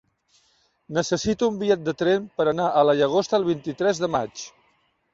[0.97, 4.47] Necessito un bitllet de tren per anar a la Llagosta el vint-i-tres de maig.